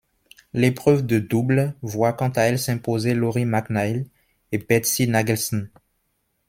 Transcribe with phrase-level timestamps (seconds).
[0.53, 4.07] L'épreuve de double voit quant à elle s'imposer Lori McNeil
[4.51, 5.69] et Betsy Nagelsen.